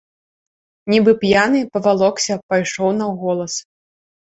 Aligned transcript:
Нібы 0.93 1.11
п'яны, 1.25 1.59
павалокся, 1.77 2.39
пайшоў 2.55 2.89
на 2.99 3.13
голас. 3.23 3.53